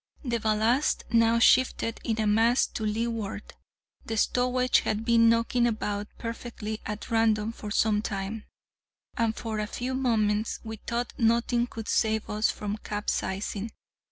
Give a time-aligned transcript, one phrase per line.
[0.25, 3.53] The ballast now shifted in a mass to leeward
[4.03, 8.45] (the stowage had been knocking about perfectly at random for some time),
[9.15, 13.73] and for a few moments we thought nothing could save us from capsizing.